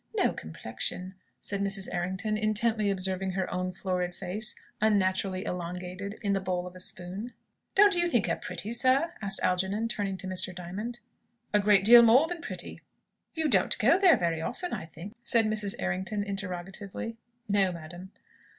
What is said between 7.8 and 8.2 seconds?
you